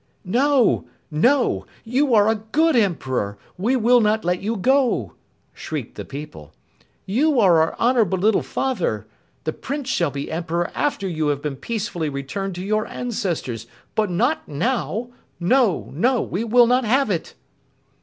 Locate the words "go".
4.57-5.13